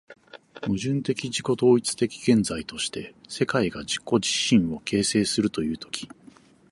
[0.63, 6.09] 矛盾的自己同一的現在として、世界が自己自身を形成するという時、